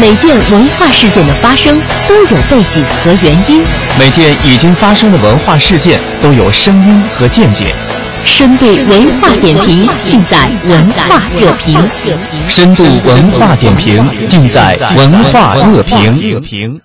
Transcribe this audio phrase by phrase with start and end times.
[0.00, 3.62] 每件文化事件的发生都有背景和原因，
[3.98, 7.74] 每件已经发生的文化事件都有声音和见解。
[8.24, 11.78] 深度文化点评尽在文化热评。
[12.48, 16.80] 深度文化点评尽在文化热评。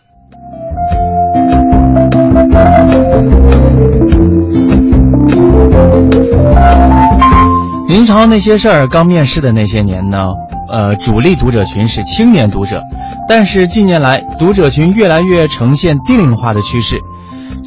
[7.88, 10.28] 明朝那些事儿刚面世的那些年呢，
[10.72, 12.82] 呃，主力读者群是青年读者，
[13.28, 16.98] 但是近年来读者群越来越呈现低龄化的趋势，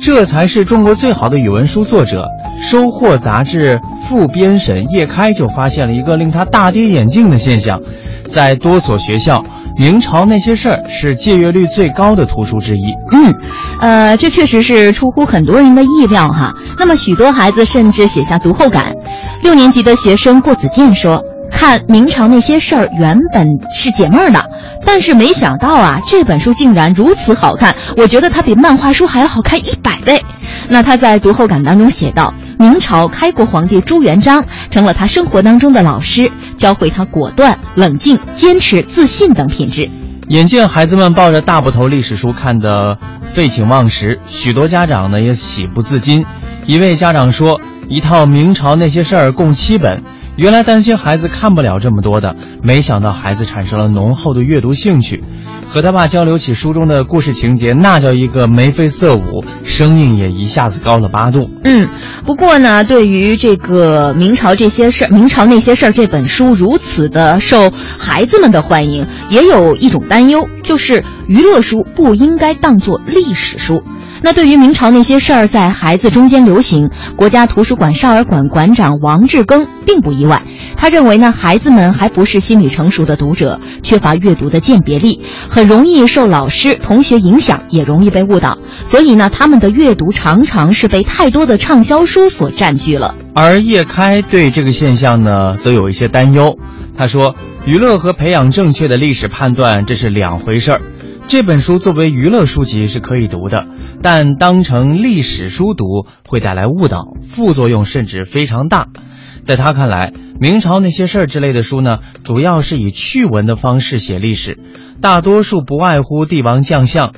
[0.01, 2.27] 这才是中国最好的语文书作者。
[2.61, 7.81] 收获杂志副编审叶开就发现了一个令他大跌眼镜的现象，
[8.29, 9.43] 在多所学校，
[9.77, 12.95] 明朝那些事儿是借阅率最高的图书之一。
[13.11, 13.35] 嗯，
[13.81, 16.55] 呃，这确实是出乎很多人的意料哈。
[16.79, 18.95] 那么许多孩子甚至写下读后感。
[19.43, 21.21] 六年级的学生郭子健说
[21.63, 24.51] ：“看明朝那些事儿，原本是解闷儿的，
[24.85, 30.21] 但是没想到啊，这本书竟然如此好看，我觉得它比漫画书还要好看一百倍。”
[30.69, 32.35] 那他在读后感当中写道。
[32.59, 39.89] 明朝开国皇帝朱元璋成了他生活当中的老师，教会他果断、冷静、坚持、自信等品质。
[40.29, 46.25] 眼见孩子们抱着大部头历史书看得废寝忘食，许多家长呢也喜不自禁。
[46.67, 50.03] 一位家长说：“一套明朝那些事儿共七本，
[50.37, 55.23] 原来担心孩子看不了这么多的，没想到孩子产生了浓厚的阅读兴趣。”
[55.69, 61.49] 和他爸交流起书中的故事情节，那叫一个眉飞色舞，声音也一下子高了八度。
[61.65, 61.89] 嗯，
[62.27, 73.83] 不过呢，对于这个明朝这些事儿，明朝那些事儿这本书如此的受孩子们的欢迎，也有一种担忧，就是娱乐书不应该当做历史书。
[74.23, 80.43] 那对于明朝那些事儿在孩子中间流行，国家图书馆少儿馆馆长王志庚并不意外。
[80.77, 88.59] 他认为呢，孩子们还不是心理成熟的读者，缺乏阅读的鉴别力，很容易受老师、同学影响，也容易被误导。
[88.85, 93.15] 所以呢，他们的阅读常常是被太多的畅销书所占据了。
[93.35, 96.59] 而叶开对这个现象呢，则有一些担忧。
[96.97, 100.81] 他说：“娱乐和培养正确的历史判断，这是两回事儿。
[101.29, 103.67] 这本书作为娱乐书籍是可以读的，
[104.03, 108.89] 但当成历史书读会带来误导，副作用甚至非常大。”
[109.43, 114.59] 在他看来，明朝那些事儿之类的书呢，主要是以趣闻的方式写历史，
[115.01, 117.13] 大多数不外乎帝王将相。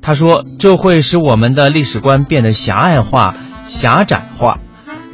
[0.00, 3.36] 他说，这会使我们的历史观变得狭隘化、
[3.66, 4.58] 狭窄化，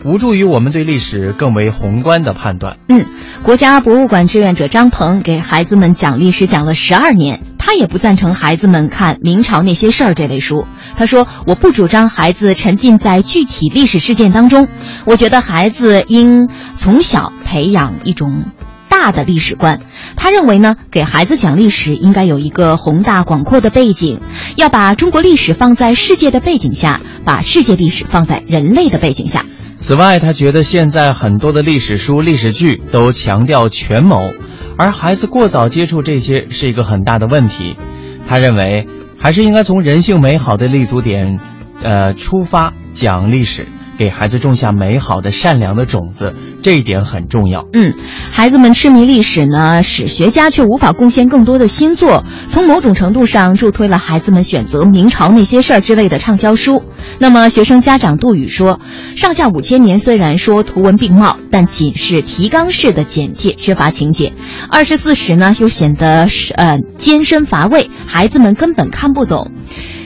[0.05, 2.79] 无助于我们对历史更为宏观的判断。
[2.89, 3.05] 嗯，
[3.43, 7.43] 国家博物馆志愿者张鹏给孩子们讲历史讲了十二年。
[7.59, 10.67] 他也不赞成孩子们看明朝那些事儿这类书。
[10.97, 14.69] 他说：“我不主张孩子沉浸在具体历史事件当中。
[15.05, 16.49] 我觉得孩子应
[16.79, 18.45] 从小培养一种
[18.89, 19.81] 大的历史观。
[20.17, 24.19] 他认为呢，给孩子讲历史应该有一个宏大广阔的背景，
[24.57, 29.45] 要把中国历史放在世界的背景下，把世界历史放在人类的背景下。
[29.81, 34.19] 此外，他觉得现在很多的历史书、历史剧都强调权谋。”
[34.77, 37.75] 而孩子过早接触这些是一个很大的问题，
[38.29, 38.87] 他认为
[39.19, 41.41] 还是应该从人性美好的立足点，
[41.83, 43.67] 呃出发讲历史。
[43.99, 46.33] 给孩子种下美好的、善良的种子，
[46.63, 47.67] 这一点很重要。
[47.73, 47.95] 嗯，
[48.31, 56.85] 孩子们痴迷历史呢，史学家却无法贡献更多的新作，从某种程度上助推了孩子们选择明朝那些事儿之类的畅销书。
[57.19, 58.81] 那么，学生家长杜宇说
[59.17, 64.33] ：“上下五千年虽然说图文并茂，但仅是提纲式的简介，缺乏情节；
[64.71, 69.51] 二十四史呢，又显得是呃艰深乏味，孩子们根本看不懂。”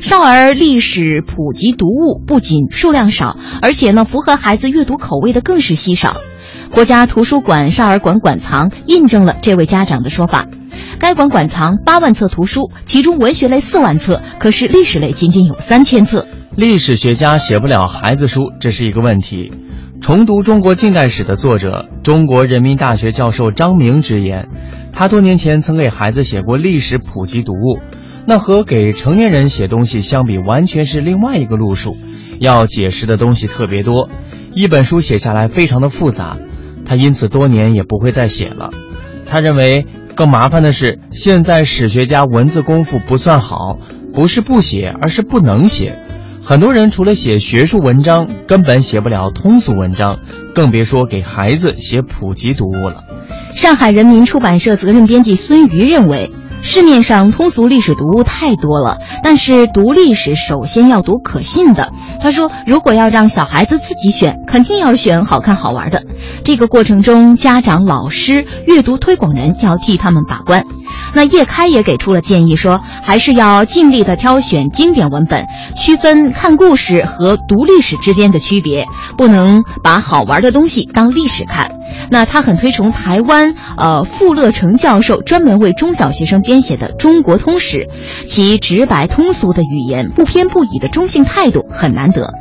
[0.03, 6.17] 少儿历史普及读物不仅数量少，而且呢，符合孩子阅读口味的更是稀少。
[6.73, 10.49] 国家图书馆少儿馆馆藏印证了这位家长的说法。
[10.99, 16.27] 该馆馆藏八万册图书，其中文学类四万册，可是历史类仅仅有三千册。
[16.57, 19.53] 历史学家写不了孩子书，这是一个问题。
[20.01, 24.49] 重读中国近代史的作者、中国人民大学教授张明直言，
[24.93, 27.79] 他多年前曾给孩子写过历史普及读物。
[28.25, 31.97] 那和给成年人写东西相比，完全是另外一个路数，
[32.39, 34.09] 要解释的东西特别多，
[34.55, 36.37] 一本书写下来非常的复杂，
[36.87, 38.71] 他因此多年也不会再写了。
[39.27, 43.81] 他认为更麻烦的是，现在史学家文字功夫不算好，
[44.15, 45.99] 不是不写，而是不能写。
[46.45, 50.21] 很多人除了写学术文章，根本写不了通俗文章，
[50.55, 53.03] 更别说给孩子写普及读物了。
[53.57, 56.31] 上海人民出版社责任编辑孙瑜认为。
[56.65, 61.93] 市面上通俗历史读物太多了，但是读历史首先要读可信的。
[62.21, 66.05] 他说，如果要让小孩子自己选，肯定要选好看好玩的。
[66.45, 70.65] 这个过程中，家长、老师、阅读推广人要替他们把关。
[71.15, 75.45] 那叶开也给出了建议，说还是要尽力的挑选经典文本，
[75.77, 78.87] 区分看故事和读历史之间的区别，
[79.19, 81.73] 不能把好玩的东西当历史看。
[82.13, 87.79] 那他很推崇台湾呃傅乐成教授专门为中小学生编写的《中国通史》，
[88.27, 92.35] 其直白通俗的语言、不偏不倚的中性态度很难得。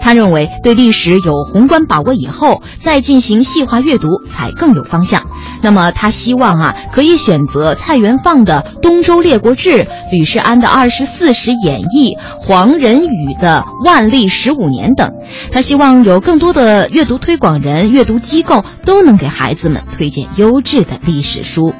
[0.00, 5.22] 他认为，对历史有宏观把握以后，再进行细化阅读才更有方向。
[5.60, 15.10] 那么，他希望啊，可以选择蔡元放的《东周列国志》、吕世安的《二十四史演义》、黄仁宇的《万历十五年》等。
[15.50, 21.74] 他希望有更多的阅读推广人、阅读机构都能给孩子们推荐优质的历史书。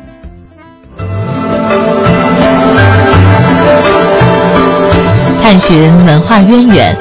[5.41, 6.97] 探寻文化渊源，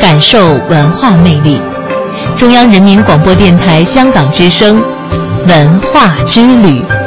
[0.00, 1.60] 感受文化魅力。
[2.36, 4.82] 中央人民广播电台香港之声，
[5.46, 7.01] 文化之旅。